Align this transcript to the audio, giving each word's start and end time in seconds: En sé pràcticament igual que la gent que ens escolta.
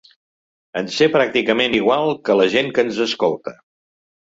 En 0.79 0.89
sé 0.95 1.07
pràcticament 1.15 1.77
igual 1.81 2.15
que 2.29 2.39
la 2.41 2.49
gent 2.57 2.73
que 2.79 2.89
ens 2.89 3.01
escolta. 3.09 3.57